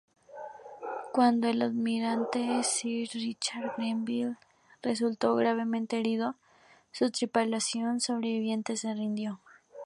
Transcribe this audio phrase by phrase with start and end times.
[1.11, 4.35] Cuando el almirante sir Richard Grenville
[4.81, 6.33] resultó gravemente herido,
[6.91, 9.39] su tripulación sobreviviente se rindió.